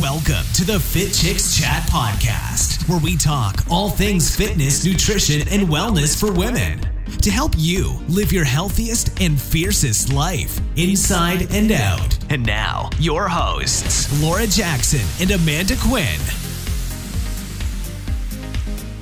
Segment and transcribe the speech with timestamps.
[0.00, 5.66] Welcome to the Fit Chicks Chat Podcast, where we talk all things fitness, nutrition, and
[5.66, 6.80] wellness for women
[7.20, 12.16] to help you live your healthiest and fiercest life inside and out.
[12.30, 16.20] And now, your hosts, Laura Jackson and Amanda Quinn.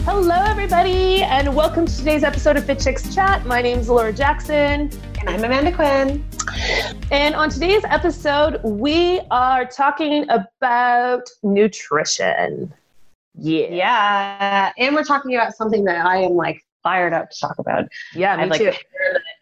[0.06, 3.44] Hello, everybody, and welcome to today's episode of Fit Chicks Chat.
[3.44, 4.88] My name is Laura Jackson.
[5.20, 6.24] And I'm Amanda Quinn.
[7.10, 12.72] And on today's episode, we are talking about nutrition.
[13.34, 13.66] Yeah.
[13.70, 14.72] Yeah.
[14.78, 17.84] And we're talking about something that I am like fired up to talk about.
[18.14, 18.72] Yeah, me I'm like too.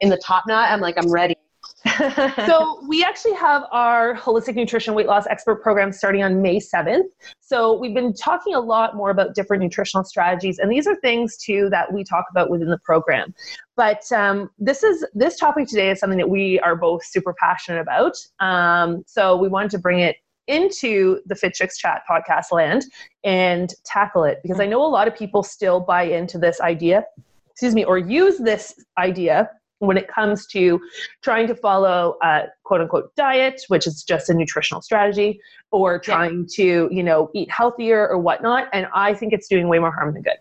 [0.00, 0.70] in the top knot.
[0.70, 1.36] I'm like, I'm ready.
[2.46, 7.08] so we actually have our holistic nutrition weight loss expert program starting on May 7th.
[7.40, 11.36] So we've been talking a lot more about different nutritional strategies, and these are things
[11.36, 13.34] too that we talk about within the program.
[13.76, 17.80] But um, this is this topic today is something that we are both super passionate
[17.80, 18.16] about.
[18.40, 20.16] Um, so we wanted to bring it
[20.46, 22.84] into the Fit Chicks Chat podcast land
[23.24, 27.04] and tackle it because I know a lot of people still buy into this idea,
[27.50, 30.80] excuse me, or use this idea when it comes to
[31.22, 36.40] trying to follow a quote unquote diet, which is just a nutritional strategy, or trying
[36.40, 36.56] yeah.
[36.56, 38.68] to, you know, eat healthier or whatnot.
[38.72, 40.38] And I think it's doing way more harm than good.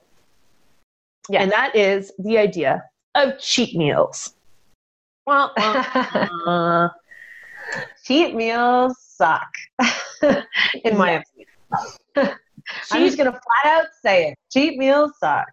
[1.29, 1.41] Yeah.
[1.41, 2.83] And that is the idea
[3.15, 4.33] of cheat meals.
[5.25, 6.89] Well, uh,
[8.03, 9.53] cheat meals suck,
[10.83, 11.47] in my opinion.
[12.91, 14.37] I'm just going to flat out say it.
[14.51, 15.47] Cheat meals suck.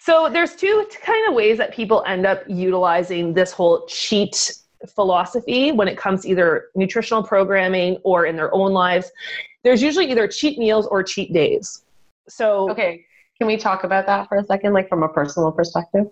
[0.00, 4.50] So there's two kind of ways that people end up utilizing this whole cheat
[4.94, 9.10] philosophy when it comes to either nutritional programming or in their own lives.
[9.62, 11.82] There's usually either cheat meals or cheat days.
[12.30, 13.04] So okay,
[13.36, 16.06] can we talk about that for a second, like from a personal perspective?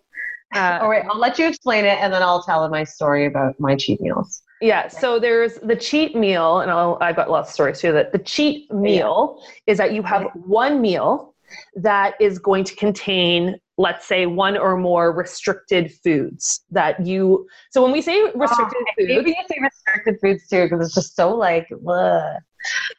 [0.54, 3.58] Uh, All right, I'll let you explain it, and then I'll tell my story about
[3.58, 4.42] my cheat meals.
[4.60, 7.92] Yeah, so there's the cheat meal, and I'll, I've got lots of stories too.
[7.92, 9.72] That the cheat meal yeah.
[9.72, 11.34] is that you have one meal
[11.74, 17.82] that is going to contain let's say one or more restricted foods that you so
[17.82, 20.94] when we say oh, restricted oh, foods maybe you say restricted foods too because it's
[20.94, 22.36] just so like ugh.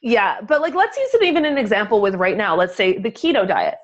[0.01, 3.11] yeah but like let's use it even an example with right now let's say the
[3.11, 3.75] keto diet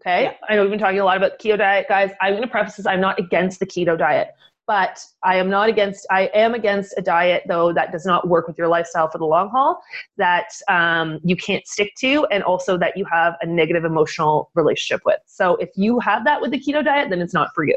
[0.00, 0.32] okay yeah.
[0.48, 2.76] i know we've been talking a lot about keto diet guys i'm going to preface
[2.76, 4.34] this i'm not against the keto diet
[4.66, 6.06] but I am not against.
[6.10, 9.26] I am against a diet though that does not work with your lifestyle for the
[9.26, 9.80] long haul,
[10.16, 15.02] that um, you can't stick to, and also that you have a negative emotional relationship
[15.04, 15.18] with.
[15.26, 17.76] So if you have that with the keto diet, then it's not for you.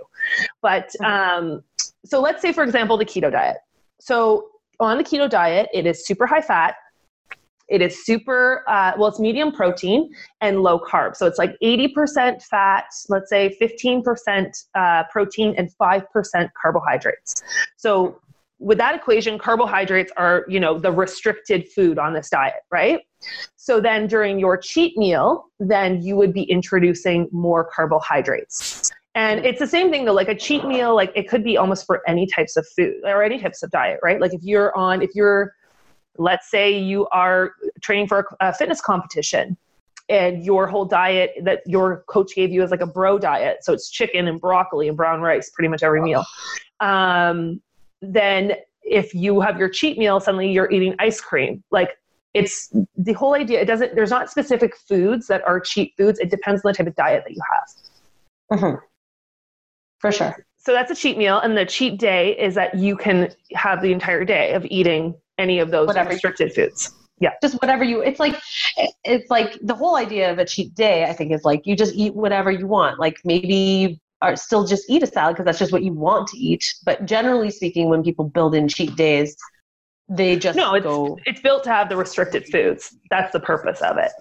[0.62, 1.64] But um,
[2.06, 3.58] so let's say, for example, the keto diet.
[4.00, 4.48] So
[4.80, 6.76] on the keto diet, it is super high fat,
[7.70, 10.10] it is super, uh, well, it's medium protein
[10.42, 11.16] and low carb.
[11.16, 17.42] So it's like 80% fat, let's say 15% uh, protein and 5% carbohydrates.
[17.76, 18.22] So
[18.60, 23.02] with that equation, carbohydrates are, you know, the restricted food on this diet, right?
[23.56, 28.92] So then during your cheat meal, then you would be introducing more carbohydrates.
[29.14, 31.86] And it's the same thing though, like a cheat meal, like it could be almost
[31.86, 34.22] for any types of food or any types of diet, right?
[34.22, 35.54] Like if you're on, if you're
[36.18, 39.58] Let's say you are training for a fitness competition
[40.10, 43.64] and your whole diet that your coach gave you is like a bro diet.
[43.64, 46.24] So it's chicken and broccoli and brown rice pretty much every meal.
[46.80, 47.62] Um,
[48.02, 51.64] then if you have your cheat meal, suddenly you're eating ice cream.
[51.72, 51.98] Like
[52.34, 53.60] it's the whole idea.
[53.60, 56.20] It doesn't, there's not specific foods that are cheat foods.
[56.20, 58.60] It depends on the type of diet that you have.
[58.60, 58.86] Mm-hmm.
[60.00, 60.46] For sure.
[60.58, 61.40] So that's a cheat meal.
[61.40, 65.60] And the cheat day is that you can have the entire day of eating any
[65.60, 66.10] of those whatever.
[66.10, 66.94] restricted foods.
[67.20, 67.32] Yeah.
[67.42, 68.40] Just whatever you it's like
[69.04, 71.96] it's like the whole idea of a cheat day I think is like you just
[71.96, 73.00] eat whatever you want.
[73.00, 76.38] Like maybe are still just eat a salad because that's just what you want to
[76.38, 76.64] eat.
[76.86, 79.36] But generally speaking, when people build in cheat days,
[80.10, 81.18] they just no, it's, go.
[81.26, 82.96] It's built to have the restricted foods.
[83.10, 84.12] That's the purpose of it.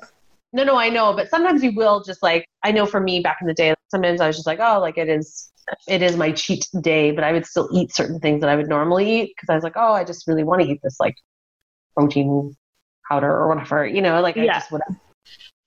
[0.57, 3.37] No, no, I know, but sometimes you will just like I know for me back
[3.43, 5.53] in the day, sometimes I was just like, oh, like it is
[5.87, 8.67] it is my cheat day, but I would still eat certain things that I would
[8.67, 11.15] normally eat because I was like, oh, I just really want to eat this like
[11.95, 12.57] protein
[13.07, 14.99] powder or whatever, you know, like I just whatever.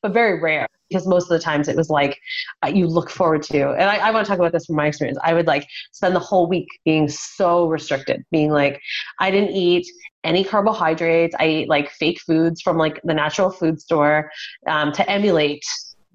[0.01, 2.17] But very rare because most of the times it was like
[2.65, 4.87] uh, you look forward to, and I, I want to talk about this from my
[4.87, 5.19] experience.
[5.23, 8.81] I would like spend the whole week being so restricted, being like,
[9.19, 9.85] I didn't eat
[10.23, 11.35] any carbohydrates.
[11.39, 14.31] I ate like fake foods from like the natural food store
[14.67, 15.63] um, to emulate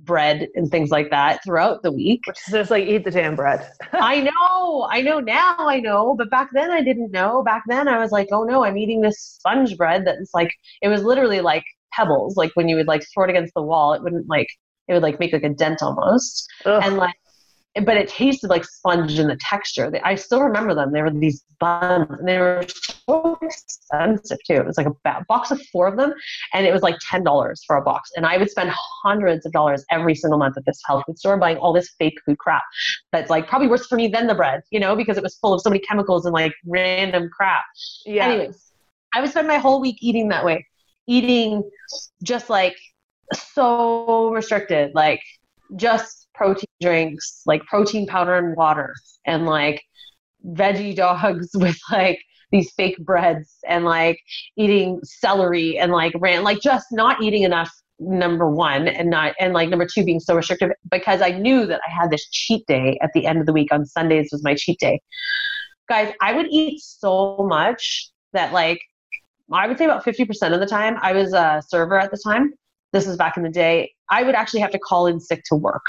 [0.01, 2.23] bread and things like that throughout the week.
[2.27, 3.67] Which is just like eat the damn bread.
[3.93, 7.43] I know, I know now, I know, but back then I didn't know.
[7.43, 10.53] Back then I was like, oh no, I'm eating this sponge bread that's like,
[10.83, 12.37] it was literally like pebbles.
[12.37, 14.49] Like when you would like throw it against the wall, it wouldn't like,
[14.89, 16.47] it would like make like a dent almost.
[16.67, 16.83] Ugh.
[16.85, 17.15] And like,
[17.83, 19.91] but it tasted like sponge in the texture.
[20.05, 20.93] I still remember them.
[20.93, 24.55] They were these buns, and they were so expensive too.
[24.55, 26.15] It was like a box of four of them,
[26.53, 28.13] and it was like ten dollars for a box.
[28.17, 31.37] And I would spend hundreds of dollars every single month at this health food store
[31.37, 32.63] buying all this fake food crap.
[33.11, 35.53] That's like probably worse for me than the bread, you know, because it was full
[35.53, 37.65] of so many chemicals and like random crap.
[38.07, 38.29] Yeah.
[38.29, 38.73] Anyways,
[39.15, 40.65] I would spend my whole week eating that way,
[41.09, 41.69] eating
[42.23, 42.77] just like
[43.33, 45.21] so restricted, like
[45.77, 48.95] just protein drinks, like protein powder and water,
[49.27, 49.83] and like
[50.47, 52.21] veggie dogs with like
[52.51, 54.21] these fake breads and like
[54.57, 59.53] eating celery and like ran like just not eating enough number one and not and
[59.55, 62.99] like number two being so restrictive because i knew that i had this cheat day
[63.03, 65.01] at the end of the week on sundays was my cheat day.
[65.89, 68.81] Guys i would eat so much that like
[69.53, 72.53] i would say about 50% of the time i was a server at the time.
[72.93, 73.91] This was back in the day.
[74.09, 75.83] I would actually have to call in sick to work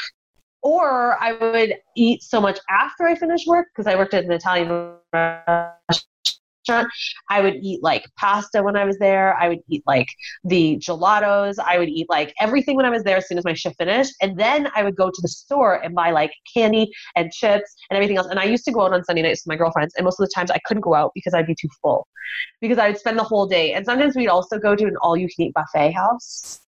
[0.66, 4.32] or I would eat so much after I finished work because I worked at an
[4.32, 6.88] Italian restaurant.
[7.30, 9.38] I would eat like pasta when I was there.
[9.40, 10.08] I would eat like
[10.44, 11.60] the gelatos.
[11.64, 14.16] I would eat like everything when I was there as soon as my shift finished.
[14.24, 17.98] And then I would go to the store and buy like candy and chips and
[17.98, 18.26] everything else.
[18.26, 19.94] And I used to go out on Sunday nights with my girlfriends.
[19.98, 22.08] And most of the times I couldn't go out because I'd be too full
[22.60, 23.74] because I would spend the whole day.
[23.74, 26.65] And sometimes we'd also go to an all you can eat buffet house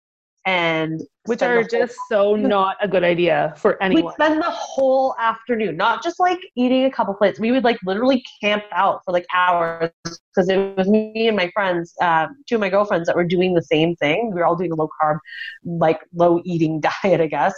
[0.47, 4.05] and which are just so not a good idea for anyone.
[4.05, 7.37] We spend the whole afternoon, not just like eating a couple plates.
[7.37, 11.51] We would like literally camp out for like hours because it was me and my
[11.53, 14.31] friends, um, two of my girlfriends that were doing the same thing.
[14.33, 15.17] We were all doing a low carb,
[15.65, 17.53] like low eating diet, I guess.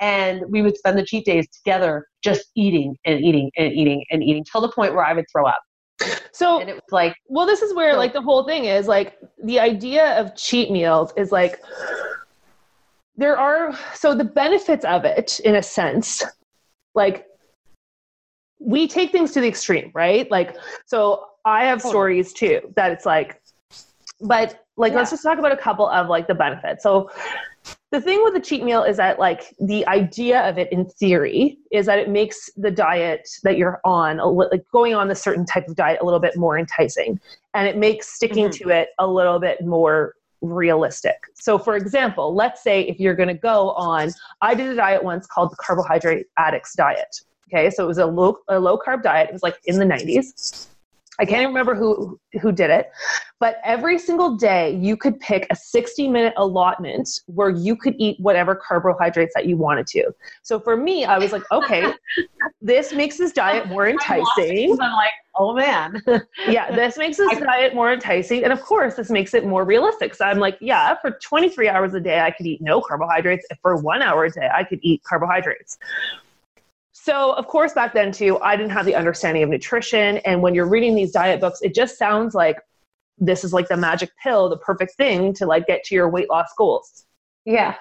[0.00, 4.20] And we would spend the cheat days together, just eating and eating and eating and
[4.20, 5.62] eating till the point where I would throw up.
[6.32, 8.88] So and it was like, well, this is where so, like the whole thing is
[8.88, 11.60] like the idea of cheat meals is like
[13.16, 16.22] there are so the benefits of it in a sense
[16.94, 17.26] like
[18.58, 20.56] we take things to the extreme right like
[20.86, 23.40] so i have stories too that it's like
[24.20, 24.98] but like yeah.
[24.98, 27.10] let's just talk about a couple of like the benefits so
[27.90, 31.58] the thing with the cheat meal is that like the idea of it in theory
[31.70, 35.68] is that it makes the diet that you're on like going on the certain type
[35.68, 37.20] of diet a little bit more enticing
[37.54, 38.68] and it makes sticking mm-hmm.
[38.68, 41.16] to it a little bit more realistic.
[41.34, 44.10] So, for example, let's say if you're going to go on,
[44.40, 47.20] I did a diet once called the Carbohydrate Addicts Diet.
[47.48, 49.28] Okay, so it was a low, a low carb diet.
[49.28, 50.68] It was like in the 90s.
[51.20, 52.90] I can't remember who who did it,
[53.38, 58.16] but every single day you could pick a 60 minute allotment where you could eat
[58.18, 60.10] whatever carbohydrates that you wanted to.
[60.42, 61.92] So for me, I was like, okay,
[62.62, 64.72] this makes this diet more enticing.
[64.72, 66.02] I'm like, oh man.
[66.48, 68.44] yeah, this makes this diet more enticing.
[68.44, 70.14] And of course, this makes it more realistic.
[70.14, 73.46] So I'm like, yeah, for 23 hours a day, I could eat no carbohydrates.
[73.50, 75.78] If for one hour a day, I could eat carbohydrates.
[77.04, 80.18] So, of course, back then too, I didn't have the understanding of nutrition.
[80.18, 82.58] And when you're reading these diet books, it just sounds like
[83.18, 86.30] this is like the magic pill, the perfect thing to like get to your weight
[86.30, 87.04] loss goals.
[87.44, 87.74] Yeah.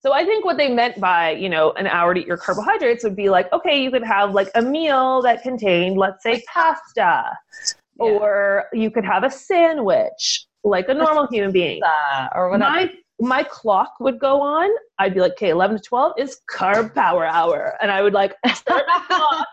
[0.00, 3.04] So I think what they meant by, you know, an hour to eat your carbohydrates
[3.04, 7.24] would be like, okay, you could have like a meal that contained, let's say, pasta,
[7.98, 8.04] yeah.
[8.04, 11.80] or you could have a sandwich like a normal human being.
[12.34, 12.70] Or whatever.
[12.70, 14.70] My my clock would go on.
[14.98, 17.76] I'd be like, okay, 11 to 12 is carb power hour.
[17.82, 19.46] And I would like start my clock.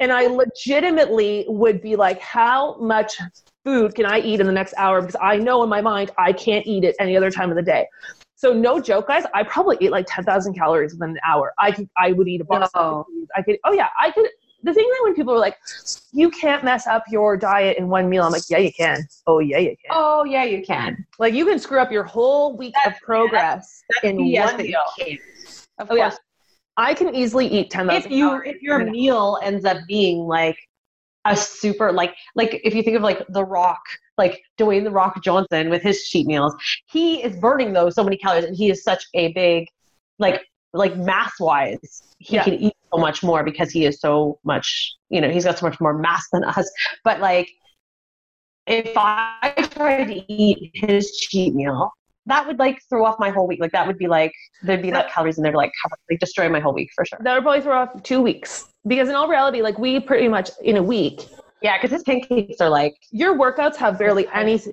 [0.00, 3.18] And I legitimately would be like, how much
[3.64, 5.00] food can I eat in the next hour?
[5.00, 7.62] Because I know in my mind I can't eat it any other time of the
[7.62, 7.86] day.
[8.34, 9.24] So no joke, guys.
[9.34, 11.52] I probably eat like ten thousand calories within an hour.
[11.58, 12.70] I could, I would eat a box.
[12.74, 12.80] No.
[12.80, 13.06] Of
[13.36, 13.58] I could.
[13.64, 14.30] Oh yeah, I could
[14.62, 15.56] the thing that when people are like,
[16.12, 19.06] you can't mess up your diet in one meal, I'm like, yeah, you can.
[19.26, 19.90] Oh, yeah, you can.
[19.90, 21.06] Oh, yeah, you can.
[21.18, 24.56] Like, you can screw up your whole week that's, of progress that's, that's in one
[24.56, 24.80] meal.
[25.78, 25.98] Of oh, course.
[25.98, 26.16] Yeah.
[26.76, 30.56] I can easily eat 10 if you if your meal ends up being like
[31.26, 33.82] a super like like if you think of like the rock
[34.16, 36.54] like Dwayne the Rock Johnson with his cheat meals
[36.86, 39.66] he is burning those so many calories and he is such a big
[40.18, 42.44] like like mass wise he yeah.
[42.44, 45.66] can eat so much more because he is so much, you know, he's got so
[45.66, 46.70] much more mass than us.
[47.04, 47.48] But like,
[48.66, 51.90] if I tried to eat his cheat meal,
[52.26, 53.60] that would like throw off my whole week.
[53.60, 54.32] Like that would be like
[54.62, 57.04] there'd be like calories in there to like cover, like destroy my whole week for
[57.04, 57.18] sure.
[57.22, 60.50] That would probably throw off two weeks because in all reality, like we pretty much
[60.62, 61.26] in a week.
[61.62, 64.72] Yeah, because his pancakes are like your workouts have barely anything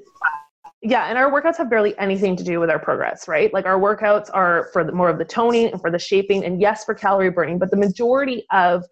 [0.81, 3.79] yeah and our workouts have barely anything to do with our progress right like our
[3.79, 6.93] workouts are for the, more of the toning and for the shaping and yes for
[6.93, 8.85] calorie burning but the majority of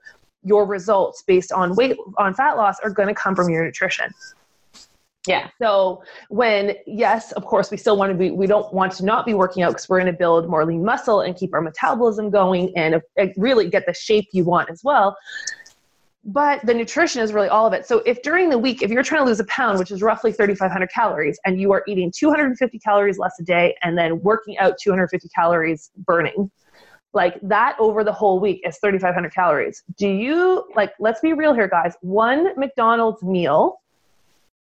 [0.43, 4.11] your results based on weight on fat loss are going to come from your nutrition
[5.27, 5.49] Yeah.
[5.59, 8.31] So when yes, of course, we still want to be.
[8.31, 10.83] We don't want to not be working out because we're going to build more lean
[10.83, 14.83] muscle and keep our metabolism going and uh, really get the shape you want as
[14.83, 15.17] well.
[16.27, 17.85] But the nutrition is really all of it.
[17.85, 20.31] So if during the week, if you're trying to lose a pound, which is roughly
[20.31, 24.79] 3,500 calories, and you are eating 250 calories less a day and then working out
[24.81, 26.49] 250 calories burning,
[27.13, 29.83] like that over the whole week is 3,500 calories.
[29.97, 30.93] Do you like?
[30.99, 31.95] Let's be real here, guys.
[32.01, 33.79] One McDonald's meal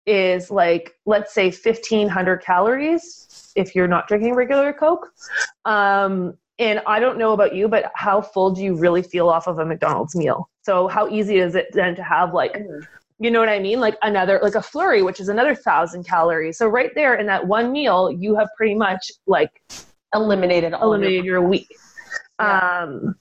[0.05, 5.11] is like let's say 1500 calories if you're not drinking regular coke
[5.65, 9.47] um, and i don't know about you but how full do you really feel off
[9.47, 12.57] of a mcdonald's meal so how easy is it then to have like
[13.19, 16.57] you know what i mean like another like a flurry which is another thousand calories
[16.57, 19.61] so right there in that one meal you have pretty much like
[20.13, 21.67] eliminated eliminated your, your week
[22.39, 22.81] yeah.
[22.83, 23.15] um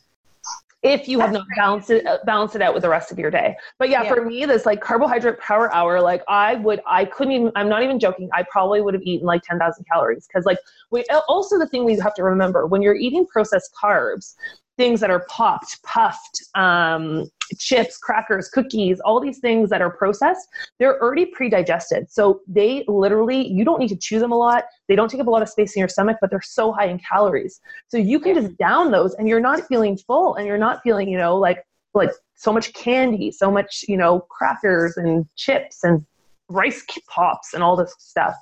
[0.82, 3.30] if you have not balanced it uh, balance it out with the rest of your
[3.30, 3.54] day.
[3.78, 7.34] But yeah, yeah, for me, this like carbohydrate power hour, like I would, I couldn't
[7.34, 7.52] even.
[7.54, 8.30] I'm not even joking.
[8.32, 10.58] I probably would have eaten like ten thousand calories because like
[10.90, 14.36] we uh, also the thing we have to remember when you're eating processed carbs,
[14.80, 20.48] things that are popped, puffed, um, chips, crackers, cookies, all these things that are processed,
[20.78, 22.10] they're already pre-digested.
[22.10, 24.64] So they literally, you don't need to chew them a lot.
[24.88, 26.86] They don't take up a lot of space in your stomach, but they're so high
[26.86, 27.60] in calories.
[27.88, 31.10] So you can just down those and you're not feeling full and you're not feeling,
[31.10, 36.06] you know, like like so much candy, so much, you know, crackers and chips and
[36.48, 38.34] rice pops and all this stuff.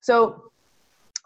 [0.00, 0.50] So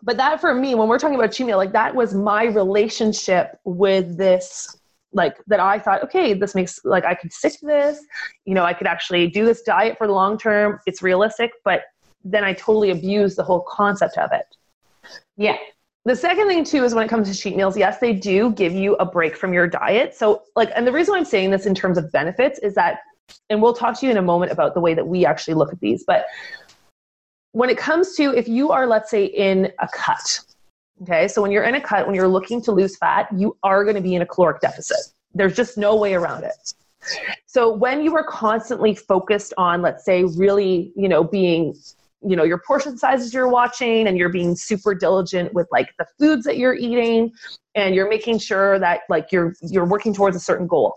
[0.02, 3.58] but that for me, when we're talking about cheat meal, like that was my relationship
[3.64, 4.76] with this
[5.12, 8.00] like that I thought, okay, this makes like I could stick to this,
[8.44, 10.78] you know, I could actually do this diet for the long term.
[10.86, 11.82] It's realistic, but
[12.24, 14.44] then I totally abused the whole concept of it.
[15.36, 15.56] Yeah.
[16.04, 18.72] The second thing too is when it comes to cheat meals, yes, they do give
[18.72, 20.14] you a break from your diet.
[20.14, 23.00] So like and the reason why I'm saying this in terms of benefits is that
[23.50, 25.72] and we'll talk to you in a moment about the way that we actually look
[25.72, 26.26] at these, but
[27.58, 30.40] when it comes to if you are let's say in a cut
[31.02, 33.84] Okay, so when you're in a cut, when you're looking to lose fat, you are
[33.84, 34.96] going to be in a caloric deficit.
[35.32, 36.74] There's just no way around it.
[37.46, 41.76] So when you are constantly focused on, let's say, really, you know, being,
[42.26, 46.06] you know, your portion sizes you're watching and you're being super diligent with like the
[46.18, 47.30] foods that you're eating
[47.76, 50.96] and you're making sure that like you're you're working towards a certain goal.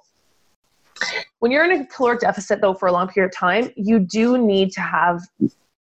[1.39, 4.39] When you're in a caloric deficit though for a long period of time, you do
[4.39, 5.21] need to have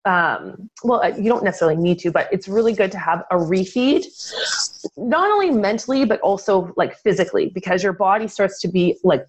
[0.08, 3.36] um, well, uh, you don't necessarily need to, but it's really good to have a
[3.36, 4.06] refeed,
[4.96, 9.28] not only mentally, but also like physically, because your body starts to be like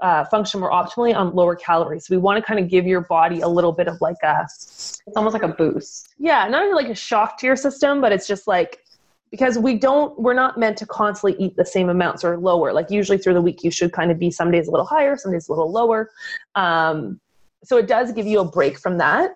[0.00, 2.06] uh, function more optimally on lower calories.
[2.06, 4.44] So we want to kind of give your body a little bit of like a,
[4.44, 6.14] it's almost like a boost.
[6.18, 8.84] Yeah, not only like a shock to your system, but it's just like,
[9.32, 12.72] because we don't, we're not meant to constantly eat the same amounts or lower.
[12.72, 15.16] Like usually through the week, you should kind of be some days a little higher,
[15.16, 16.08] some days a little lower.
[16.54, 17.20] Um,
[17.64, 19.32] so it does give you a break from that.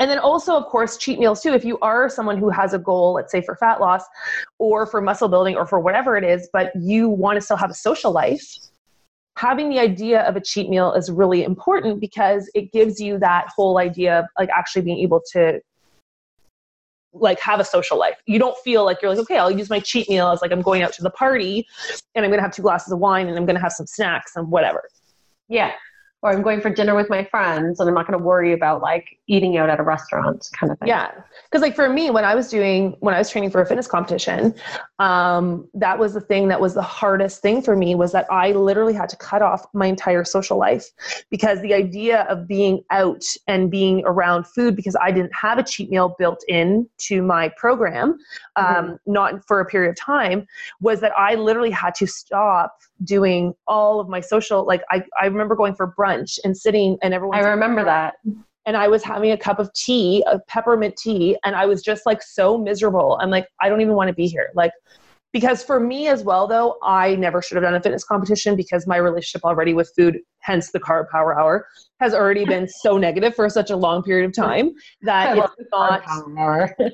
[0.00, 1.52] And then also, of course, cheat meals too.
[1.52, 4.02] If you are someone who has a goal, let's say for fat loss
[4.58, 7.70] or for muscle building or for whatever it is, but you want to still have
[7.70, 8.42] a social life,
[9.36, 13.48] having the idea of a cheat meal is really important because it gives you that
[13.54, 15.60] whole idea of like actually being able to
[17.12, 18.16] like have a social life.
[18.24, 20.62] You don't feel like you're like, okay, I'll use my cheat meal as like I'm
[20.62, 21.66] going out to the party
[22.14, 24.50] and I'm gonna have two glasses of wine and I'm gonna have some snacks and
[24.50, 24.88] whatever.
[25.48, 25.72] Yeah
[26.22, 28.82] or I'm going for dinner with my friends and I'm not going to worry about
[28.82, 30.88] like eating out at a restaurant kind of thing.
[30.88, 31.10] Yeah.
[31.50, 33.86] Cause like for me, when I was doing, when I was training for a fitness
[33.86, 34.54] competition,
[34.98, 38.52] um, that was the thing that was the hardest thing for me was that I
[38.52, 40.86] literally had to cut off my entire social life
[41.30, 45.62] because the idea of being out and being around food because I didn't have a
[45.62, 48.18] cheat meal built in to my program,
[48.56, 48.94] um, mm-hmm.
[49.06, 50.46] not for a period of time
[50.82, 55.26] was that I literally had to stop doing all of my social, like I, I
[55.26, 57.38] remember going for brunch brunch and sitting and everyone.
[57.38, 58.14] I remember that.
[58.66, 62.04] And I was having a cup of tea, a peppermint tea, and I was just
[62.04, 63.18] like so miserable.
[63.20, 64.50] I'm like, I don't even want to be here.
[64.54, 64.72] Like,
[65.32, 68.86] because for me as well though i never should have done a fitness competition because
[68.86, 71.66] my relationship already with food hence the carb power hour
[72.00, 74.72] has already been so negative for such a long period of time
[75.02, 76.02] that it's not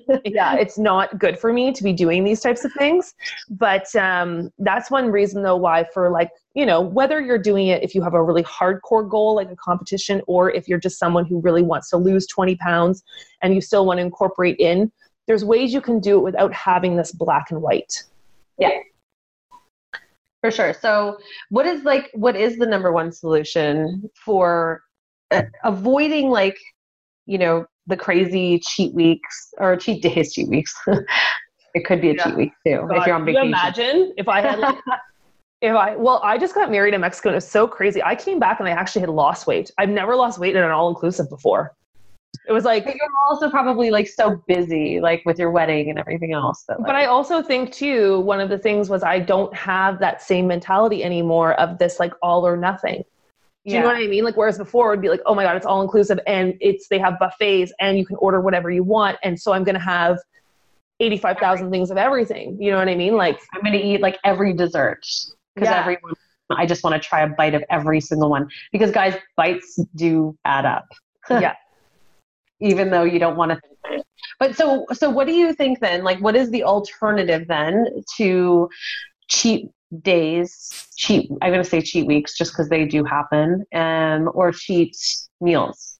[0.24, 3.14] yeah it's not good for me to be doing these types of things.
[3.48, 7.82] But um, that's one reason though why for like you know whether you're doing it
[7.82, 11.24] if you have a really hardcore goal like a competition or if you're just someone
[11.24, 13.02] who really wants to lose 20 pounds
[13.42, 14.90] and you still want to incorporate in
[15.26, 18.04] there's ways you can do it without having this black and white
[18.58, 18.70] yeah.
[20.40, 20.74] For sure.
[20.74, 21.18] So,
[21.50, 24.82] what is like what is the number one solution for
[25.30, 26.56] uh, avoiding like,
[27.26, 30.74] you know, the crazy cheat weeks or cheat days, cheat weeks.
[31.74, 32.24] it could be a yeah.
[32.24, 33.42] cheat week too God, if you're on vacation.
[33.42, 34.78] You imagine if I had like,
[35.62, 38.02] if I well, I just got married in Mexico and it was so crazy.
[38.02, 39.70] I came back and I actually had lost weight.
[39.78, 41.74] I've never lost weight in an all inclusive before.
[42.48, 45.98] It was like But you're also probably like so busy, like with your wedding and
[45.98, 46.64] everything else.
[46.68, 49.98] That, like, but I also think too, one of the things was I don't have
[50.00, 53.04] that same mentality anymore of this like all or nothing.
[53.66, 54.22] Do you know what I mean?
[54.22, 56.86] Like whereas before it would be like, oh my god, it's all inclusive and it's
[56.86, 60.18] they have buffets and you can order whatever you want, and so I'm gonna have
[61.00, 62.56] eighty five thousand things of everything.
[62.60, 63.16] You know what I mean?
[63.16, 65.04] Like I'm going to eat like every dessert
[65.54, 65.80] because Yeah.
[65.80, 66.14] everyone.
[66.50, 70.38] I just want to try a bite of every single one because guys, bites do
[70.44, 70.86] add up.
[71.28, 71.54] Yeah.
[72.60, 73.60] Even though you don't want to.
[73.60, 74.06] think it.
[74.38, 76.04] But so so what do you think then?
[76.04, 77.86] Like what is the alternative then
[78.16, 78.68] to
[79.28, 79.68] cheat
[80.02, 84.96] days, cheat I'm to say cheat weeks just because they do happen, um or cheat
[85.40, 85.98] meals.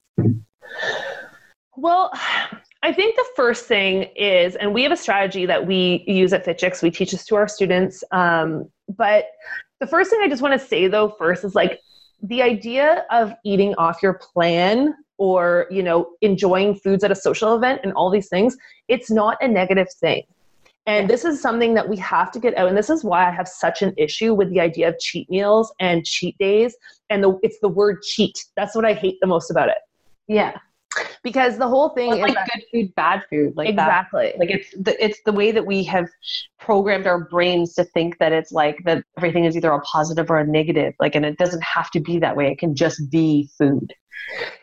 [1.77, 2.11] Well,
[2.83, 6.45] I think the first thing is, and we have a strategy that we use at
[6.45, 6.83] FitChicks.
[6.83, 8.03] We teach this to our students.
[8.13, 9.27] Um, but
[9.81, 11.81] the first thing I just want to say, though, first is like
[12.23, 17.55] the idea of eating off your plan or you know enjoying foods at a social
[17.55, 18.57] event and all these things.
[18.89, 20.23] It's not a negative thing.
[20.87, 22.69] And this is something that we have to get out.
[22.69, 25.73] And this is why I have such an issue with the idea of cheat meals
[25.81, 26.77] and cheat days.
[27.11, 28.39] And the, it's the word cheat.
[28.57, 29.79] That's what I hate the most about it.
[30.29, 30.57] Yeah.
[31.25, 33.89] Because the whole thing is like that- good food, bad food, like that.
[33.89, 34.33] exactly.
[34.39, 36.09] like it's the it's the way that we have
[36.59, 40.39] programmed our brains to think that it's like that everything is either a positive or
[40.39, 43.47] a negative like and it doesn't have to be that way it can just be
[43.59, 43.93] food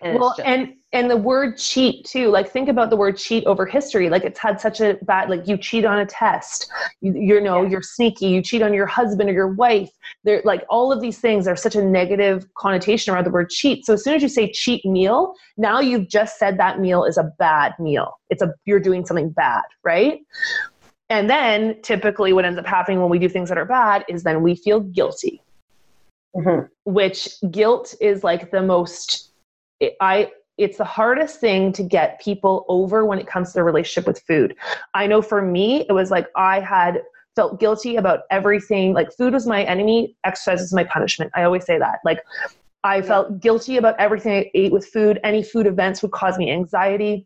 [0.02, 3.46] and well just, and and the word cheat too like think about the word cheat
[3.46, 7.14] over history like it's had such a bad like you cheat on a test you,
[7.14, 7.70] you know Yeah.
[7.70, 9.90] you're sneaky you cheat on your husband or your wife
[10.24, 13.86] they're like all of these things are such a negative connotation around the word cheat
[13.86, 17.18] so as soon as you say cheat meal now you've just said that meal is
[17.18, 20.20] a bad meal it's a you're doing something bad right
[21.10, 24.24] and then typically what ends up happening when we do things that are bad is
[24.24, 25.42] then we feel guilty
[26.36, 26.68] Mhm.
[26.86, 29.33] which guilt is like the most
[29.84, 33.64] it, i it's the hardest thing to get people over when it comes to their
[33.64, 34.56] relationship with food.
[34.94, 37.02] I know for me it was like i had
[37.36, 41.32] felt guilty about everything like food was my enemy exercise was my punishment.
[41.36, 42.00] I always say that.
[42.06, 42.20] Like
[42.84, 45.20] i felt guilty about everything i ate with food.
[45.24, 47.26] Any food events would cause me anxiety.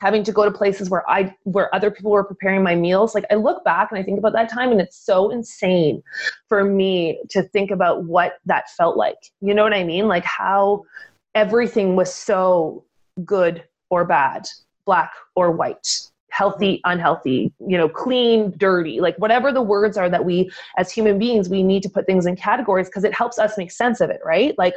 [0.00, 3.14] Having to go to places where i where other people were preparing my meals.
[3.14, 6.02] Like i look back and i think about that time and it's so insane
[6.48, 9.18] for me to think about what that felt like.
[9.40, 10.08] You know what I mean?
[10.08, 10.82] Like how
[11.34, 12.84] everything was so
[13.24, 14.46] good or bad,
[14.84, 15.88] black or white,
[16.30, 21.18] healthy, unhealthy, you know, clean, dirty, like whatever the words are that we as human
[21.18, 24.10] beings we need to put things in categories because it helps us make sense of
[24.10, 24.56] it, right?
[24.58, 24.74] Like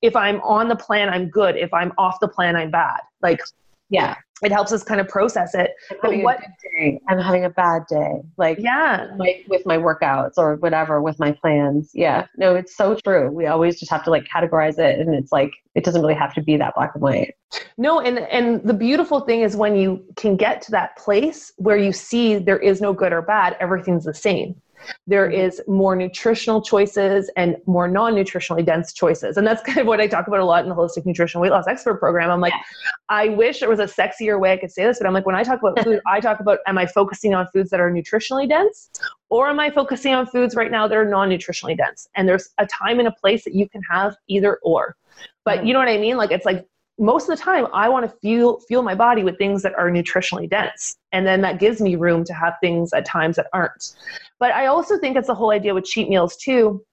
[0.00, 1.56] if I'm on the plan, I'm good.
[1.56, 3.00] If I'm off the plan, I'm bad.
[3.20, 3.40] Like
[3.92, 4.16] yeah.
[4.42, 5.70] It helps us kind of process it.
[5.90, 7.00] I'm But having what a day.
[7.08, 8.22] I'm having a bad day.
[8.38, 9.06] Like yeah.
[9.16, 11.92] my, with my workouts or whatever with my plans.
[11.94, 12.26] Yeah.
[12.36, 13.30] No it's so true.
[13.30, 16.34] We always just have to like categorize it and it's like it doesn't really have
[16.34, 17.34] to be that black and white.
[17.78, 21.76] No, and and the beautiful thing is when you can get to that place where
[21.76, 24.60] you see there is no good or bad, everything's the same.
[25.06, 25.68] There Mhm.
[25.68, 29.36] more nutritional choices and more non-nutritionally dense choices.
[29.36, 31.50] And that's kind of what I talk about a lot in the holistic nutrition weight
[31.50, 32.30] loss expert program.
[32.30, 32.54] I'm like,
[33.08, 35.34] I wish there was a sexier way I could say this, but I'm like, when
[35.34, 38.48] I talk about food, I talk about am I focusing on foods that are nutritionally
[38.48, 38.90] dense
[39.30, 42.08] or am I focusing on foods right now that are non-nutritionally dense?
[42.14, 44.96] And there's a time and a place that you can have either or.
[45.44, 45.66] But Mhm.
[45.66, 46.16] you know what I mean?
[46.16, 46.66] Like it's like
[46.98, 49.90] most of the time I want to fuel fuel my body with things that are
[49.90, 50.96] nutritionally dense.
[51.12, 53.94] And then that gives me room to have things at times that aren't.
[54.38, 56.84] But I also think it's the whole idea with cheat meals too.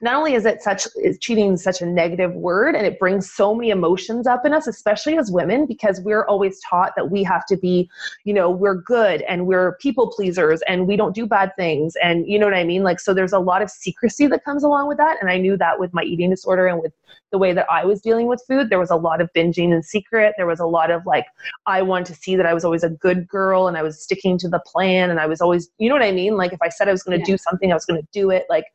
[0.00, 3.54] Not only is it such is cheating such a negative word and it brings so
[3.54, 7.46] many emotions up in us, especially as women, because we're always taught that we have
[7.46, 7.88] to be,
[8.24, 11.96] you know, we're good and we're people pleasers and we don't do bad things.
[12.02, 12.82] And you know what I mean?
[12.82, 15.16] Like so there's a lot of secrecy that comes along with that.
[15.20, 16.92] And I knew that with my eating disorder and with
[17.32, 18.70] the way that I was dealing with food.
[18.70, 20.34] There was a lot of binging in secret.
[20.36, 21.26] There was a lot of like,
[21.66, 24.38] I wanted to see that I was always a good girl and I was sticking
[24.38, 26.36] to the plan and I was always, you know what I mean?
[26.36, 27.34] Like if I said I was going to Yeah.
[27.34, 28.44] do something, I was going to do it.
[28.48, 28.66] Like,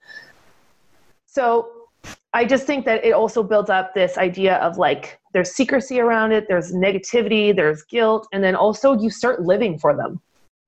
[1.32, 1.70] so
[2.34, 6.34] I just think that it also builds up this idea of like, there's secrecy around
[6.34, 10.20] it, there's negativity, there's guilt, and then also you start living for them,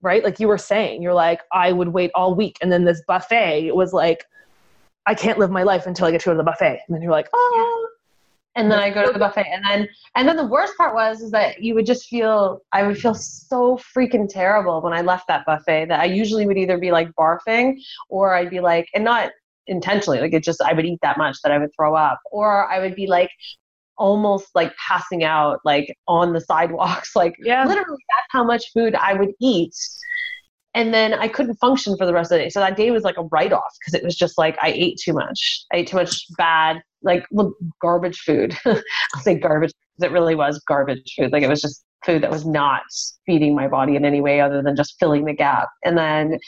[0.02, 0.24] right?
[0.24, 2.58] Like you were saying, you're like, I would wait all week.
[2.62, 4.24] And then this buffet was like,
[5.06, 6.80] I can't live my life until I get to go to the buffet.
[6.88, 7.88] And then you're like, oh,
[8.56, 11.22] and then I go to the buffet, and then and then the worst part was
[11.22, 15.28] is that you would just feel I would feel so freaking terrible when I left
[15.28, 19.04] that buffet that I usually would either be like barfing or I'd be like, and
[19.04, 19.32] not
[19.68, 22.72] intentionally, like it just I would eat that much that I would throw up, or
[22.72, 23.30] I would be like
[23.98, 27.66] almost like passing out like on the sidewalks, like yeah.
[27.66, 29.76] literally that's how much food I would eat.
[30.76, 32.50] And then I couldn't function for the rest of the day.
[32.50, 35.00] So that day was like a write off because it was just like I ate
[35.04, 35.66] too much.
[35.72, 37.28] I ate too much bad, like
[37.80, 38.58] garbage food.
[38.66, 38.82] I'll
[39.22, 39.72] say garbage.
[39.96, 41.32] Because it really was garbage food.
[41.32, 42.84] Like it was just food that was not
[43.26, 45.70] feeding my body in any way other than just filling the gap.
[45.84, 46.40] And then,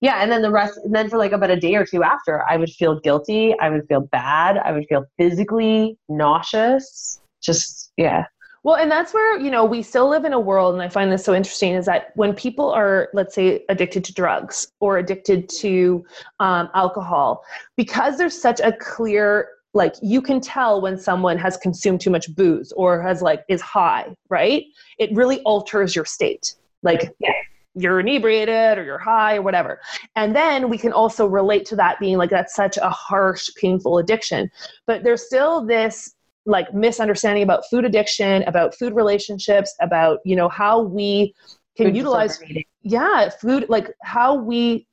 [0.00, 2.44] yeah, and then the rest, and then for like about a day or two after,
[2.48, 3.54] I would feel guilty.
[3.60, 4.58] I would feel bad.
[4.58, 7.20] I would feel physically nauseous.
[7.42, 8.26] Just, yeah.
[8.62, 11.10] Well, and that's where, you know, we still live in a world, and I find
[11.10, 15.48] this so interesting is that when people are, let's say, addicted to drugs or addicted
[15.60, 16.04] to
[16.40, 17.42] um, alcohol,
[17.76, 22.34] because there's such a clear like you can tell when someone has consumed too much
[22.34, 24.64] booze or has like is high right?
[24.98, 26.54] It really alters your state.
[26.82, 27.32] Like yeah.
[27.74, 29.80] you're inebriated or you're high or whatever.
[30.16, 33.98] And then we can also relate to that being like that's such a harsh painful
[33.98, 34.50] addiction.
[34.86, 36.14] But there's still this
[36.46, 41.34] like misunderstanding about food addiction about food relationships about you know how we
[41.76, 42.40] can food utilize
[42.82, 44.86] yeah food like how we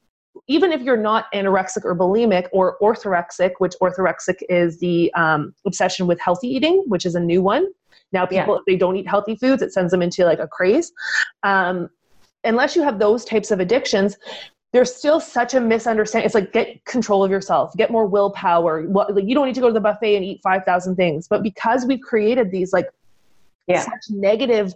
[0.47, 6.07] even if you're not anorexic or bulimic or orthorexic, which orthorexic is the um, obsession
[6.07, 7.67] with healthy eating, which is a new one.
[8.13, 8.59] Now, people, yeah.
[8.59, 10.91] if they don't eat healthy foods, it sends them into like a craze.
[11.43, 11.89] Um,
[12.43, 14.17] unless you have those types of addictions,
[14.73, 16.25] there's still such a misunderstanding.
[16.25, 18.83] It's like get control of yourself, get more willpower.
[18.83, 21.27] What, like you don't need to go to the buffet and eat five thousand things.
[21.27, 22.89] But because we've created these like
[23.67, 23.81] yeah.
[23.81, 24.73] such negative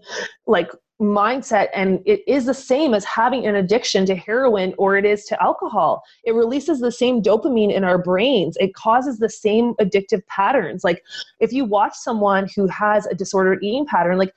[0.48, 5.06] like mindset and it is the same as having an addiction to heroin or it
[5.06, 6.04] is to alcohol.
[6.24, 8.56] It releases the same dopamine in our brains.
[8.60, 10.84] It causes the same addictive patterns.
[10.84, 11.04] Like
[11.40, 14.34] if you watch someone who has a disordered eating pattern like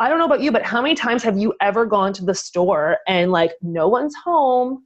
[0.00, 2.34] i don't know about you but how many times have you ever gone to the
[2.34, 4.84] store and like no one's home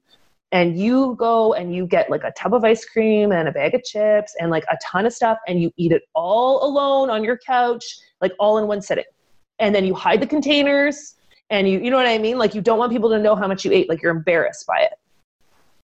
[0.53, 3.75] and you go and you get like a tub of ice cream and a bag
[3.75, 7.23] of chips and like a ton of stuff and you eat it all alone on
[7.23, 7.85] your couch
[8.21, 9.05] like all in one sitting
[9.61, 11.15] and then you hide the containers
[11.51, 12.39] and you you know what I mean?
[12.39, 14.81] Like you don't want people to know how much you ate, like you're embarrassed by
[14.81, 14.93] it.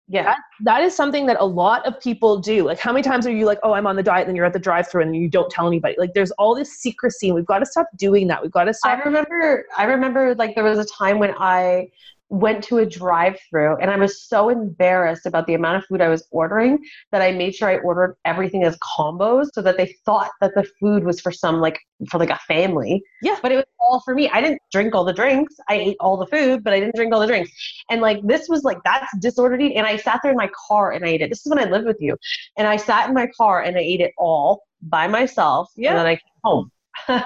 [0.08, 0.24] Yeah.
[0.24, 2.64] That, that is something that a lot of people do.
[2.64, 4.46] Like how many times are you like, "Oh, I'm on the diet," and then you're
[4.46, 5.96] at the drive-through and you don't tell anybody.
[5.98, 8.42] Like there's all this secrecy and we've got to stop doing that.
[8.42, 11.90] We've got to stop I remember I remember like there was a time when I
[12.30, 16.02] went to a drive through and I was so embarrassed about the amount of food
[16.02, 16.80] I was ordering
[17.12, 20.66] that I made sure I ordered everything as combos so that they thought that the
[20.80, 23.04] food was for some like for like a family.
[23.22, 23.38] Yeah.
[23.42, 24.30] But it was all for me.
[24.30, 25.56] I didn't drink all the drinks.
[25.70, 27.52] I ate all the food, but I didn't drink all the drinks.
[27.90, 29.78] And like this was like that's disordered eating.
[29.78, 31.30] And I sat there in my car and I ate it.
[31.30, 32.18] This is when I lived with you.
[32.58, 35.72] And I sat in my car and I ate it all by myself.
[35.76, 35.92] Yeah.
[35.92, 36.72] And then I came home.
[37.10, 37.24] yeah.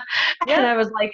[0.48, 1.14] And I was like,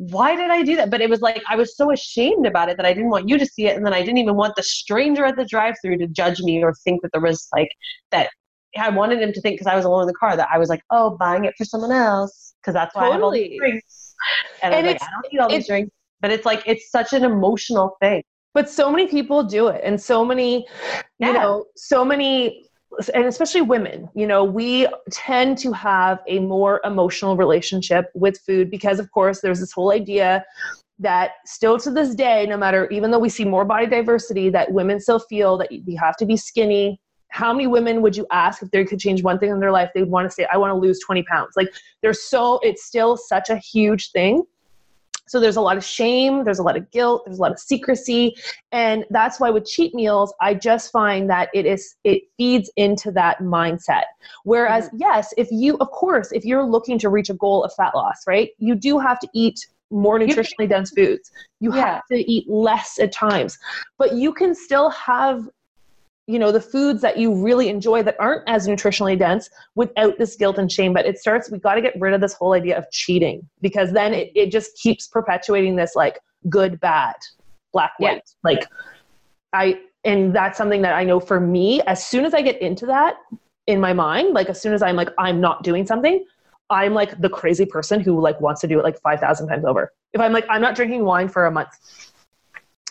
[0.00, 0.88] why did I do that?
[0.88, 3.36] But it was like I was so ashamed about it that I didn't want you
[3.36, 6.06] to see it, and then I didn't even want the stranger at the drive-through to
[6.06, 7.68] judge me or think that there was like
[8.10, 8.30] that.
[8.78, 10.70] I wanted him to think because I was alone in the car that I was
[10.70, 13.12] like, oh, buying it for someone else because that's why totally.
[13.12, 14.14] I have all these drinks.
[14.62, 15.90] And, and I like, I don't need all these drinks.
[16.22, 18.22] But it's like it's such an emotional thing.
[18.54, 20.66] But so many people do it, and so many,
[21.18, 21.26] yeah.
[21.26, 22.69] you know, so many
[23.14, 28.70] and especially women, you know, we tend to have a more emotional relationship with food
[28.70, 30.44] because, of course, there's this whole idea
[30.98, 34.72] that still to this day, no matter, even though we see more body diversity, that
[34.72, 37.00] women still feel that you have to be skinny.
[37.30, 39.90] How many women would you ask if they could change one thing in their life?
[39.94, 41.52] They would want to say, I want to lose 20 pounds.
[41.56, 41.72] Like,
[42.02, 44.42] there's so, it's still such a huge thing.
[45.30, 47.60] So there's a lot of shame, there's a lot of guilt, there's a lot of
[47.60, 48.34] secrecy,
[48.72, 53.12] and that's why with cheat meals, I just find that it is it feeds into
[53.12, 54.06] that mindset.
[54.42, 54.96] Whereas mm-hmm.
[55.02, 58.26] yes, if you of course, if you're looking to reach a goal of fat loss,
[58.26, 58.50] right?
[58.58, 61.30] You do have to eat more nutritionally dense foods.
[61.60, 61.94] You yeah.
[61.94, 63.56] have to eat less at times.
[63.98, 65.48] But you can still have
[66.30, 70.36] you know the foods that you really enjoy that aren't as nutritionally dense without this
[70.36, 70.92] guilt and shame.
[70.92, 73.92] But it starts we got to get rid of this whole idea of cheating because
[73.92, 77.16] then it, it just keeps perpetuating this like good bad
[77.72, 78.14] black white.
[78.14, 78.20] Yeah.
[78.42, 78.66] like
[79.52, 82.86] i and that's something that i know for me as soon as i get into
[82.86, 83.16] that
[83.66, 86.24] in my mind like as soon as i'm like i'm not doing something
[86.70, 89.92] i'm like the crazy person who like wants to do it like 5000 times over.
[90.12, 91.70] If i'm like i'm not drinking wine for a month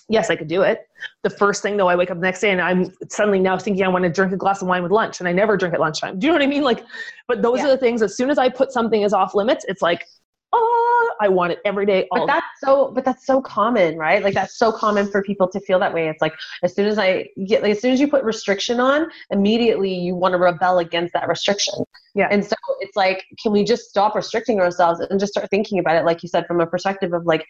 [0.10, 0.88] yes, I could do it.
[1.24, 3.86] The first thing though, I wake up the next day and I'm suddenly now thinking
[3.86, 5.80] I want to drink a glass of wine with lunch, and I never drink at
[5.80, 6.20] lunchtime.
[6.20, 6.64] Do you know what I mean?
[6.64, 6.84] Like,
[7.28, 7.66] but those yeah.
[7.66, 8.02] are the things.
[8.02, 10.06] As soon as I put something as off limits, it's like,
[10.52, 12.08] oh, I want it every day.
[12.12, 14.24] but that's so, but that's so common, right?
[14.24, 16.08] Like that's so common for people to feel that way.
[16.10, 19.08] It's like as soon as I get, like, as soon as you put restriction on,
[19.30, 21.84] immediately you want to rebel against that restriction.
[22.16, 22.30] Yeah.
[22.32, 25.98] And so it's like, can we just stop restricting ourselves and just start thinking about
[25.98, 27.46] it, like you said, from a perspective of like,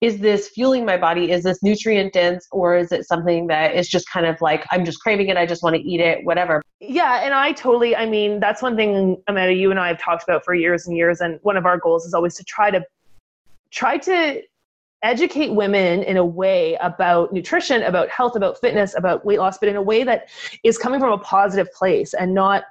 [0.00, 1.30] is this fueling my body?
[1.30, 4.84] Is this nutrient dense or is it something that is just kind of like, I'm
[4.84, 6.62] just craving it, I just want to eat it, whatever?
[6.80, 10.22] Yeah, and I totally, I mean, that's one thing, Amanda, you and I have talked
[10.22, 11.20] about for years and years.
[11.20, 12.82] And one of our goals is always to try to,
[13.70, 14.42] try to
[15.02, 19.68] educate women in a way about nutrition, about health, about fitness, about weight loss, but
[19.68, 20.28] in a way that
[20.64, 22.64] is coming from a positive place and not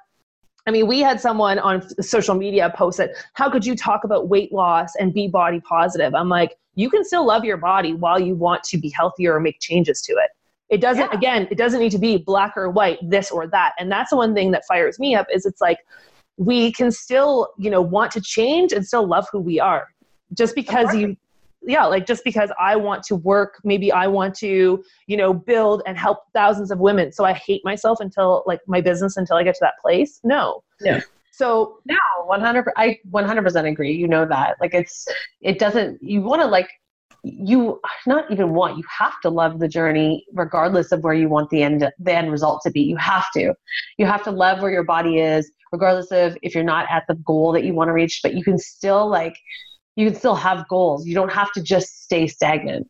[0.70, 3.16] I mean, we had someone on social media post it.
[3.32, 6.14] How could you talk about weight loss and be body positive?
[6.14, 9.40] I'm like, you can still love your body while you want to be healthier or
[9.40, 10.30] make changes to it.
[10.68, 11.18] It doesn't, yeah.
[11.18, 13.72] again, it doesn't need to be black or white, this or that.
[13.80, 15.78] And that's the one thing that fires me up is it's like,
[16.36, 19.88] we can still, you know, want to change and still love who we are.
[20.34, 21.16] Just because you,
[21.62, 25.82] yeah, like just because I want to work, maybe I want to, you know, build
[25.86, 27.12] and help thousands of women.
[27.12, 30.20] So I hate myself until like my business until I get to that place.
[30.24, 30.62] No.
[30.80, 31.00] Yeah.
[31.32, 31.96] So now
[32.26, 33.92] 100 I 100% agree.
[33.92, 34.56] You know that.
[34.60, 35.06] Like it's
[35.40, 36.68] it doesn't you want to like
[37.22, 41.50] you not even want you have to love the journey regardless of where you want
[41.50, 43.52] the end the end result to be you have to
[43.98, 47.14] you have to love where your body is regardless of if you're not at the
[47.16, 49.36] goal that you want to reach but you can still like
[49.96, 51.06] you can still have goals.
[51.06, 52.88] You don't have to just stay stagnant.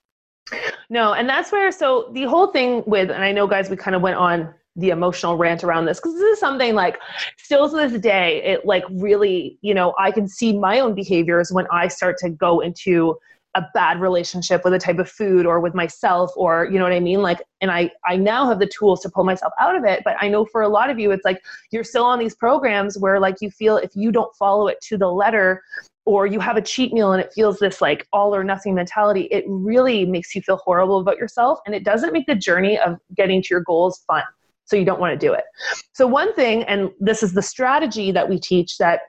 [0.89, 3.95] No and that's where so the whole thing with and i know guys we kind
[3.95, 6.99] of went on the emotional rant around this because this is something like
[7.39, 11.53] still to this day it like really you know i can see my own behaviors
[11.53, 13.17] when i start to go into
[13.57, 16.93] a bad relationship with a type of food or with myself or you know what
[16.93, 17.21] i mean?
[17.21, 20.17] Like and i i now have the tools to pull myself out of it but
[20.21, 21.41] i know for a lot of you it's like
[21.73, 24.97] you're still on these programs where like you feel if you don't follow it to
[24.97, 25.63] the letter
[26.11, 29.23] or you have a cheat meal and it feels this like all or nothing mentality
[29.31, 32.99] it really makes you feel horrible about yourself and it doesn't make the journey of
[33.15, 34.25] getting to your goals fun
[34.65, 35.45] so you don't want to do it
[35.93, 39.03] so one thing and this is the strategy that we teach that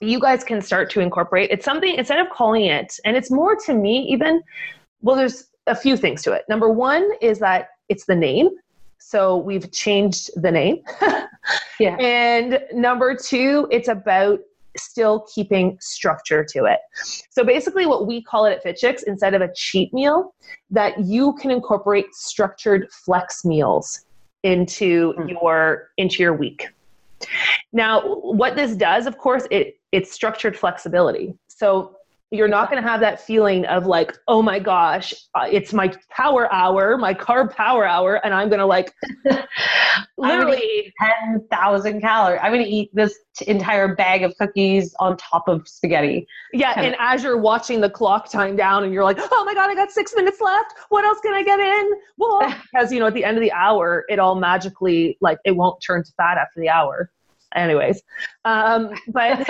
[0.00, 1.50] you guys can start to incorporate.
[1.50, 4.42] It's something, instead of calling it, and it's more to me even,
[5.02, 6.44] well, there's a few things to it.
[6.48, 8.50] Number one is that it's the name.
[8.98, 10.82] So we've changed the name.
[11.80, 11.96] yeah.
[11.96, 14.40] And number two, it's about
[14.78, 16.78] still keeping structure to it.
[17.30, 20.34] So basically what we call it at Fit Chicks, instead of a cheat meal,
[20.70, 24.04] that you can incorporate structured flex meals
[24.42, 25.30] into mm.
[25.30, 26.68] your into your week.
[27.72, 31.34] Now, what this does, of course, it it's structured flexibility.
[31.48, 31.96] So
[32.30, 35.92] you're not going to have that feeling of like, oh my gosh, uh, it's my
[36.10, 38.92] power hour, my carb power hour, and I'm going to like
[40.18, 42.40] literally 10,000 calories.
[42.42, 46.26] I'm going to eat this entire bag of cookies on top of spaghetti.
[46.52, 46.74] Yeah.
[46.74, 49.70] Kind and as you're watching the clock time down and you're like, oh my God,
[49.70, 50.74] I got six minutes left.
[50.90, 51.92] What else can I get in?
[52.18, 55.52] Well, because, you know, at the end of the hour, it all magically, like, it
[55.52, 57.10] won't turn to fat after the hour
[57.54, 58.02] anyways
[58.44, 59.48] um, but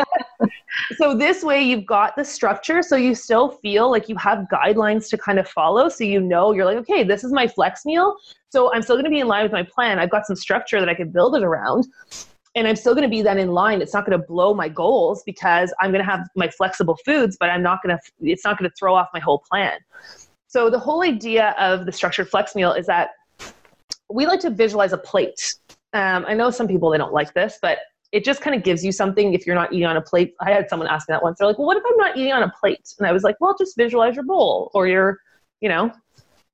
[0.96, 5.08] so this way you've got the structure so you still feel like you have guidelines
[5.08, 8.16] to kind of follow so you know you're like okay this is my flex meal
[8.50, 9.98] so i'm still going to be in line with my plan.
[9.98, 11.87] I've got some structure that i can build it around
[12.54, 13.82] and i'm still going to be then in line.
[13.82, 17.37] It's not going to blow my goals because i'm going to have my flexible foods
[17.38, 19.78] but i'm not going to it's not going to throw off my whole plan.
[20.46, 23.11] So the whole idea of the structured flex meal is that
[24.11, 25.54] we like to visualize a plate
[25.92, 27.79] um, I know some people they don't like this, but
[28.12, 30.35] it just kind of gives you something if you're not eating on a plate.
[30.40, 31.38] I had someone ask me that once.
[31.38, 33.37] They're like, "Well, what if I'm not eating on a plate?" And I was like,
[33.40, 35.18] "Well, just visualize your bowl or your,
[35.61, 35.92] you know,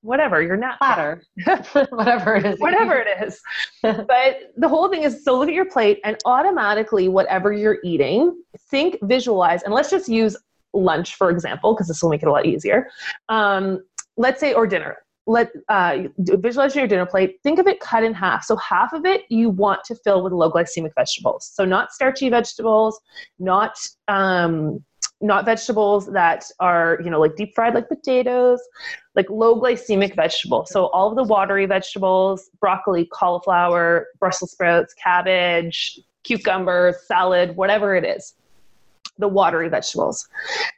[0.02, 1.22] whatever your nap platter,
[1.90, 3.40] whatever it is, whatever it is."
[3.82, 8.36] but the whole thing is, so look at your plate and automatically, whatever you're eating,
[8.70, 10.36] think, visualize, and let's just use
[10.72, 12.88] lunch for example, because this will make it a lot easier.
[13.28, 13.84] Um,
[14.16, 17.38] let's say or dinner let uh, visualize your dinner plate.
[17.42, 18.44] Think of it cut in half.
[18.44, 21.50] So half of it you want to fill with low glycemic vegetables.
[21.54, 23.00] So not starchy vegetables
[23.38, 24.84] not um,
[25.20, 28.60] not vegetables that are you know like deep fried like potatoes
[29.14, 30.70] like low glycemic vegetables.
[30.70, 38.04] So all of the watery vegetables broccoli cauliflower brussels sprouts cabbage cucumber salad whatever it
[38.04, 38.34] is
[39.18, 40.28] the watery vegetables.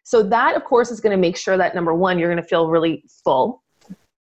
[0.04, 2.48] So that of course is going to make sure that number one you're going to
[2.48, 3.62] feel really full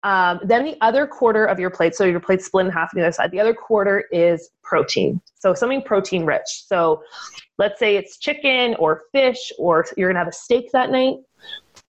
[0.04, 3.00] um, then the other quarter of your plate, so your plate's split in half on
[3.00, 5.22] the other side, the other quarter is protein.
[5.36, 6.66] So something protein rich.
[6.68, 7.04] So
[7.58, 11.18] let's say it's chicken or fish, or you're gonna have a steak that night.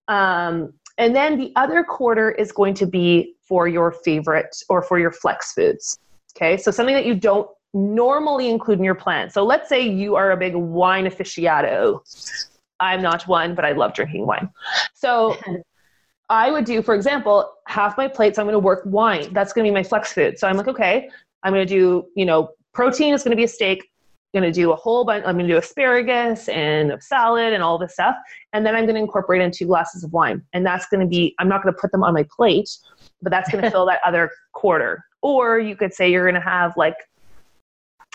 [0.07, 4.99] Um, and then the other quarter is going to be for your favorite or for
[4.99, 5.99] your flex foods.
[6.37, 9.29] Okay, so something that you don't normally include in your plan.
[9.29, 12.01] So let's say you are a big wine aficionado.
[12.79, 14.51] I'm not one, but I love drinking wine.
[14.95, 15.37] So
[16.31, 18.37] I would do, for example, half my plate.
[18.37, 19.33] So I'm going to work wine.
[19.33, 20.39] That's going to be my flex food.
[20.39, 21.11] So I'm like, okay,
[21.43, 23.91] I'm going to do, you know, protein is going to be a steak.
[24.33, 25.25] I'm going to do a whole bunch.
[25.27, 28.17] I'm going to do asparagus and a salad and all this stuff.
[28.53, 30.43] And then I'm going to incorporate in two glasses of wine.
[30.53, 32.71] And that's going to be, I'm not going to put them on my plate,
[33.23, 35.05] but that's going to fill that other quarter.
[35.23, 36.97] Or you could say you're going to have like,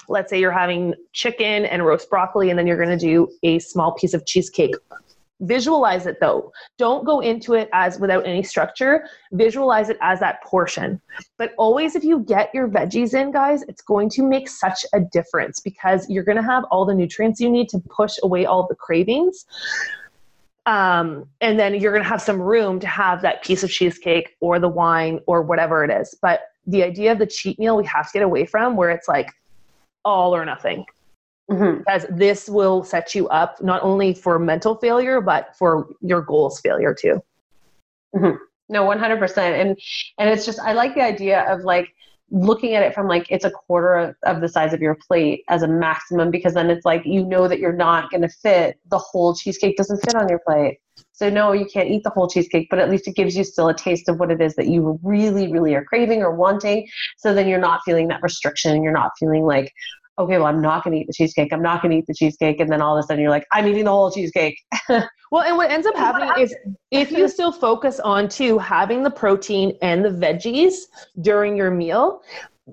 [0.10, 3.60] let's say you're having chicken and roast broccoli, and then you're going to do a
[3.60, 4.76] small piece of cheesecake
[5.42, 6.52] visualize it though.
[6.78, 9.06] Don't go into it as without any structure.
[9.32, 11.02] Visualize it as that portion.
[11.38, 15.00] But always if you get your veggies in guys it's going to make such a
[15.00, 18.68] difference because you're going to have all the nutrients you need to push away all
[18.68, 19.46] the cravings.
[20.66, 24.36] Um, and then you're going to have some room to have that piece of cheesecake
[24.40, 26.16] or the wine or whatever it is.
[26.22, 29.08] But the idea of the cheat meal we have to get away from where it's
[29.08, 29.32] like
[30.06, 30.86] all or nothing
[31.50, 31.80] mm-hmm.
[31.80, 36.60] because this will set you up not only for mental failure but for your goals
[36.60, 37.22] failure too.
[38.16, 38.38] Mm-hmm.
[38.70, 39.78] no 100% and
[40.18, 41.94] and it's just i like the idea of like
[42.32, 45.64] looking at it from like it's a quarter of the size of your plate as
[45.64, 48.98] a maximum because then it's like you know that you're not going to fit the
[48.98, 50.80] whole cheesecake doesn't fit on your plate.
[51.12, 53.70] So no you can't eat the whole cheesecake but at least it gives you still
[53.70, 56.88] a taste of what it is that you really really are craving or wanting.
[57.18, 58.84] So then you're not feeling that restriction.
[58.84, 59.72] You're not feeling like
[60.20, 61.54] okay, well, I'm not going to eat the cheesecake.
[61.54, 62.60] I'm not going to eat the cheesecake.
[62.60, 64.60] And then all of a sudden you're like, I'm eating the whole cheesecake.
[64.90, 66.54] well, and what ends up happening is
[66.92, 70.74] if you still focus on to having the protein and the veggies
[71.22, 72.22] during your meal,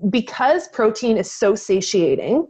[0.09, 2.45] because protein is so satiating,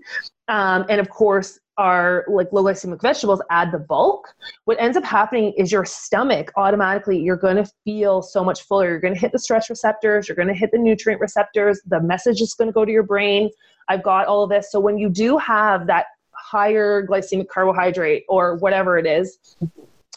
[0.47, 4.33] um, and of course, our like low glycemic vegetables add the bulk.
[4.65, 8.89] What ends up happening is your stomach automatically you're going to feel so much fuller.
[8.89, 12.01] You're going to hit the stretch receptors you're going to hit the nutrient receptors the
[12.01, 13.49] message is going to go to your brain.
[13.89, 14.71] I've got all of this.
[14.71, 19.37] So when you do have that higher glycemic carbohydrate or whatever it is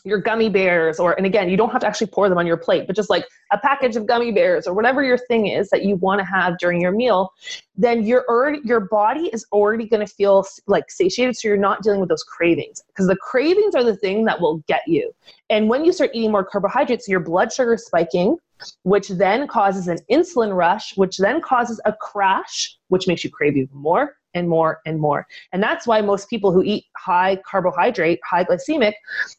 [0.04, 2.56] your gummy bears or and again you don't have to actually pour them on your
[2.56, 5.84] plate but just like a package of gummy bears or whatever your thing is that
[5.84, 7.32] you want to have during your meal
[7.80, 8.24] then your
[8.62, 12.22] your body is already going to feel like satiated so you're not dealing with those
[12.22, 15.10] cravings because the cravings are the thing that will get you.
[15.48, 18.36] And when you start eating more carbohydrates your blood sugar is spiking
[18.82, 23.56] which then causes an insulin rush which then causes a crash which makes you crave
[23.56, 25.26] even more and more and more.
[25.52, 28.94] And that's why most people who eat high carbohydrate, high glycemic,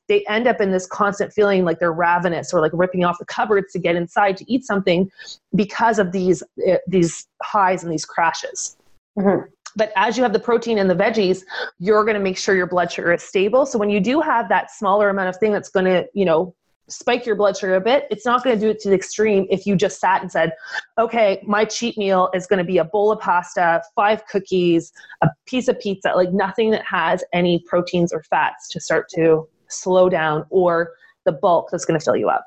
[0.07, 3.25] they end up in this constant feeling like they're ravenous or like ripping off the
[3.25, 5.09] cupboards to get inside to eat something
[5.55, 8.77] because of these uh, these highs and these crashes.
[9.17, 9.47] Mm-hmm.
[9.75, 11.43] But as you have the protein and the veggies,
[11.79, 13.65] you're going to make sure your blood sugar is stable.
[13.65, 16.53] So when you do have that smaller amount of thing that's going to, you know,
[16.89, 18.07] spike your blood sugar a bit.
[18.11, 20.53] It's not going to do it to the extreme if you just sat and said,
[20.97, 24.91] okay, my cheat meal is going to be a bowl of pasta, five cookies,
[25.21, 29.47] a piece of pizza, like nothing that has any proteins or fats to start to
[29.67, 30.91] slow down or
[31.25, 32.45] the bulk that's going to fill you up.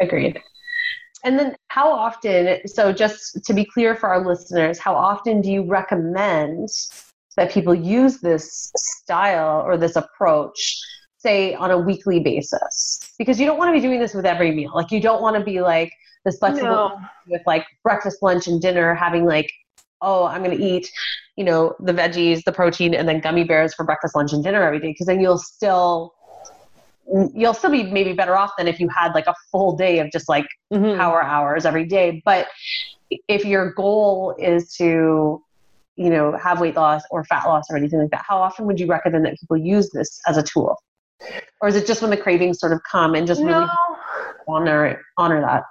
[0.00, 0.40] Agreed.
[1.24, 5.50] And then, how often, so just to be clear for our listeners, how often do
[5.50, 6.68] you recommend
[7.36, 10.80] that people use this style or this approach
[11.20, 13.12] say on a weekly basis.
[13.18, 14.72] Because you don't want to be doing this with every meal.
[14.74, 15.92] Like you don't want to be like
[16.24, 17.00] this flexible no.
[17.28, 19.50] with like breakfast lunch and dinner having like
[20.02, 20.90] oh i'm going to eat
[21.36, 24.62] you know the veggies the protein and then gummy bears for breakfast lunch and dinner
[24.62, 24.88] every day.
[24.88, 26.14] Because then you'll still
[27.34, 30.10] you'll still be maybe better off than if you had like a full day of
[30.12, 30.98] just like mm-hmm.
[30.98, 32.22] power hours every day.
[32.24, 32.48] But
[33.28, 35.42] if your goal is to
[35.96, 38.78] you know have weight loss or fat loss or anything like that how often would
[38.78, 40.76] you recommend that people use this as a tool
[41.60, 43.66] or is it just when the cravings sort of come and just really
[44.48, 45.64] honor honor that?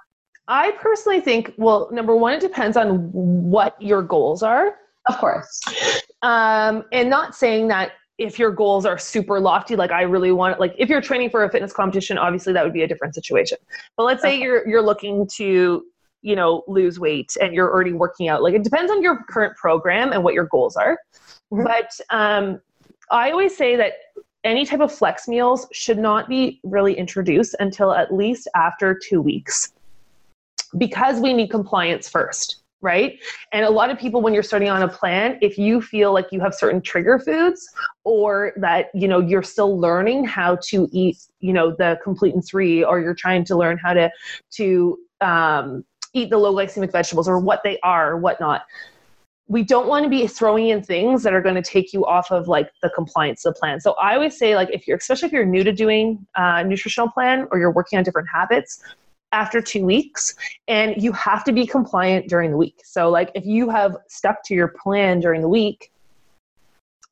[0.48, 4.74] I personally think, well, number one, it depends on what your goals are.
[5.08, 5.60] Of course.
[6.22, 10.58] Um, and not saying that if your goals are super lofty, like I really want,
[10.60, 13.58] like if you're training for a fitness competition, obviously that would be a different situation.
[13.96, 14.42] But let's say okay.
[14.42, 15.84] you're you're looking to,
[16.20, 18.42] you know, lose weight and you're already working out.
[18.42, 20.98] Like it depends on your current program and what your goals are.
[21.52, 21.64] Mm-hmm.
[21.64, 22.60] But um,
[23.10, 23.92] I always say that
[24.44, 29.20] any type of flex meals should not be really introduced until at least after two
[29.20, 29.72] weeks.
[30.78, 33.18] Because we need compliance first right?
[33.52, 36.26] And a lot of people when you're starting on a plan if you feel like
[36.30, 37.68] you have certain trigger foods
[38.04, 42.44] or that you know you're still learning how to eat you know the complete and
[42.44, 44.10] three or you're trying to learn how to
[44.50, 48.62] to um, eat the low glycemic vegetables or what they are or whatnot
[49.50, 52.30] we don't want to be throwing in things that are going to take you off
[52.30, 53.80] of like the compliance of the plan.
[53.80, 57.10] So I always say like if you're especially if you're new to doing a nutritional
[57.10, 58.80] plan or you're working on different habits
[59.32, 60.36] after 2 weeks
[60.68, 62.80] and you have to be compliant during the week.
[62.84, 65.90] So like if you have stuck to your plan during the week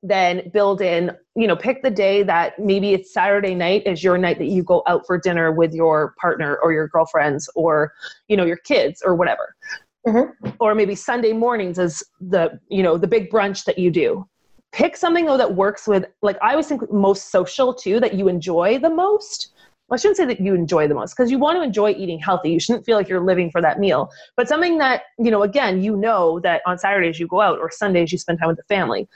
[0.05, 4.17] then build in, you know, pick the day that maybe it's Saturday night is your
[4.17, 7.93] night that you go out for dinner with your partner or your girlfriends or,
[8.29, 9.57] you know, your kids or whatever.
[10.07, 10.51] Mm-hmm.
[10.61, 14.27] Or maybe Sunday mornings is the, you know, the big brunch that you do.
[14.73, 18.29] Pick something though that works with, like I always think most social too, that you
[18.29, 19.53] enjoy the most.
[19.89, 22.19] Well, I shouldn't say that you enjoy the most because you want to enjoy eating
[22.19, 22.51] healthy.
[22.51, 24.11] You shouldn't feel like you're living for that meal.
[24.37, 27.71] But something that, you know, again, you know that on Saturdays you go out or
[27.71, 29.09] Sundays you spend time with the family.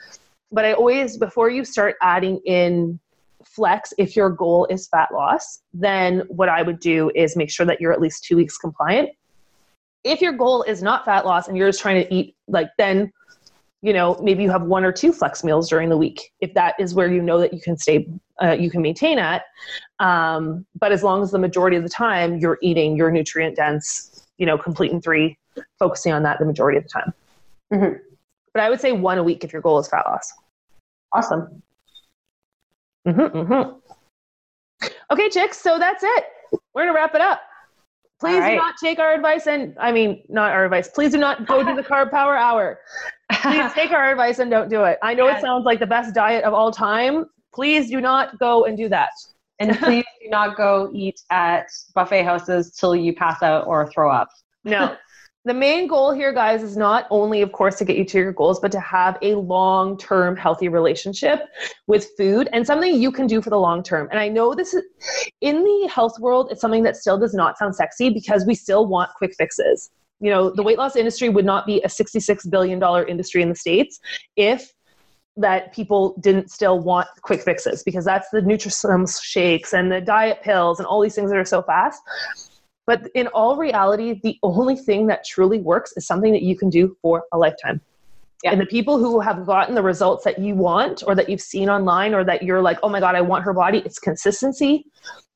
[0.50, 2.98] But I always, before you start adding in
[3.44, 7.66] flex if your goal is fat loss, then what I would do is make sure
[7.66, 9.10] that you're at least two weeks compliant.
[10.04, 13.12] If your goal is not fat loss and you're just trying to eat, like, then,
[13.82, 16.74] you know, maybe you have one or two flex meals during the week if that
[16.78, 18.08] is where you know that you can stay,
[18.42, 19.44] uh, you can maintain at.
[20.00, 24.26] Um, but as long as the majority of the time you're eating your nutrient dense,
[24.38, 25.38] you know, complete in three,
[25.78, 27.12] focusing on that the majority of the time.
[27.72, 27.96] Mm-hmm.
[28.54, 30.32] But I would say one a week if your goal is fat loss.
[31.12, 31.62] Awesome.
[33.06, 34.88] Mm-hmm, mm-hmm.
[35.10, 35.58] Okay, chicks.
[35.58, 36.24] So that's it.
[36.74, 37.40] We're gonna wrap it up.
[38.22, 38.50] Please right.
[38.50, 40.86] do not take our advice and I mean not our advice.
[40.86, 42.78] Please do not go to the carb power hour.
[43.32, 44.96] Please take our advice and don't do it.
[45.02, 47.24] I know it sounds like the best diet of all time.
[47.52, 49.10] Please do not go and do that.
[49.58, 51.66] And please do not go eat at
[51.96, 54.28] buffet houses till you pass out or throw up.
[54.62, 54.96] No
[55.44, 58.32] the main goal here, guys, is not only, of course, to get you to your
[58.32, 61.40] goals, but to have a long term healthy relationship
[61.88, 64.08] with food and something you can do for the long term.
[64.10, 64.84] And I know this is
[65.40, 68.86] in the health world, it's something that still does not sound sexy because we still
[68.86, 69.90] want quick fixes.
[70.20, 73.56] You know, the weight loss industry would not be a $66 billion industry in the
[73.56, 73.98] States
[74.36, 74.72] if
[75.36, 80.42] that people didn't still want quick fixes because that's the Nutrislim shakes and the diet
[80.42, 82.00] pills and all these things that are so fast
[82.86, 86.68] but in all reality, the only thing that truly works is something that you can
[86.68, 87.80] do for a lifetime.
[88.42, 88.52] Yeah.
[88.52, 91.70] And the people who have gotten the results that you want or that you've seen
[91.70, 94.84] online or that you're like, oh my God, I want her body, it's consistency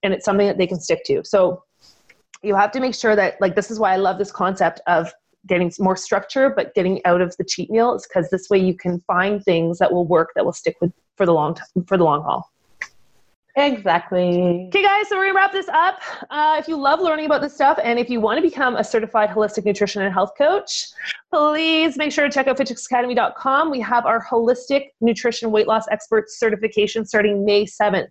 [0.03, 1.23] and it's something that they can stick to.
[1.25, 1.63] So
[2.43, 5.13] you have to make sure that, like, this is why I love this concept of
[5.47, 9.01] getting more structure, but getting out of the cheat meals because this way you can
[9.07, 12.05] find things that will work that will stick with for the long t- for the
[12.05, 12.51] long haul.
[13.59, 14.67] Exactly.
[14.69, 15.99] Okay, guys, so we're gonna wrap this up.
[16.29, 18.85] Uh, if you love learning about this stuff and if you want to become a
[18.85, 20.89] certified holistic nutrition and health coach,
[21.33, 23.71] please make sure to check out fitchicksacademy.com.
[23.71, 28.09] We have our holistic nutrition weight loss expert certification starting May 7th.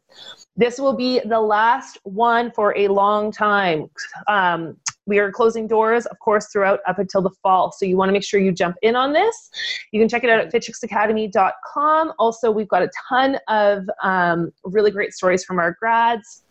[0.58, 3.88] This will be the last one for a long time.
[4.28, 7.72] Um, we are closing doors, of course, throughout up until the fall.
[7.72, 9.52] So you want to make sure you jump in on this.
[9.92, 12.14] You can check it out at fitchicksacademy.com.
[12.18, 16.45] Also, we've got a ton of um, really great stories from our grads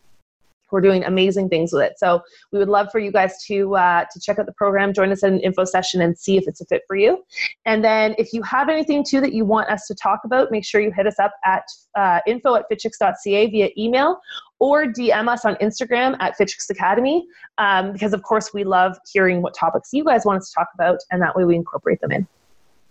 [0.71, 1.93] we're doing amazing things with it.
[1.99, 5.12] So we would love for you guys to uh, to check out the program, join
[5.12, 7.25] us in an info session, and see if it's a fit for you.
[7.65, 10.65] And then if you have anything too that you want us to talk about, make
[10.65, 14.21] sure you hit us up at uh, info at fitchicks.ca via email
[14.59, 17.27] or DM us on Instagram at Fitchicks Academy
[17.59, 20.69] um, because of course we love hearing what topics you guys want us to talk
[20.75, 22.27] about, and that way we incorporate them in.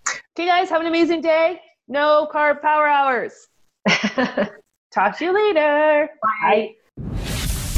[0.07, 1.61] Okay, guys, have an amazing day.
[1.88, 3.47] No carb power hours.
[4.91, 6.09] Talk to you later.
[6.21, 6.76] Bye.